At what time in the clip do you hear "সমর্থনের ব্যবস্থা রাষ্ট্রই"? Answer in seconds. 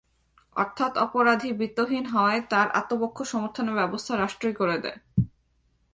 3.23-4.55